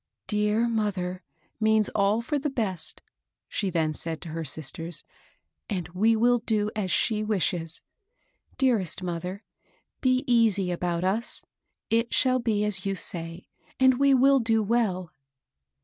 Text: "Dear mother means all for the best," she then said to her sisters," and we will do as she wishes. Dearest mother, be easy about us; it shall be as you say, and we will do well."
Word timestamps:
"Dear 0.25 0.67
mother 0.67 1.21
means 1.59 1.87
all 1.89 2.21
for 2.23 2.39
the 2.39 2.49
best," 2.49 3.03
she 3.47 3.69
then 3.69 3.93
said 3.93 4.19
to 4.21 4.29
her 4.29 4.43
sisters," 4.43 5.03
and 5.69 5.89
we 5.89 6.15
will 6.15 6.39
do 6.39 6.71
as 6.75 6.89
she 6.89 7.23
wishes. 7.23 7.83
Dearest 8.57 9.03
mother, 9.03 9.43
be 10.01 10.23
easy 10.25 10.71
about 10.71 11.03
us; 11.03 11.43
it 11.91 12.15
shall 12.15 12.39
be 12.39 12.65
as 12.65 12.83
you 12.83 12.95
say, 12.95 13.45
and 13.79 13.99
we 13.99 14.15
will 14.15 14.39
do 14.39 14.63
well." 14.63 15.11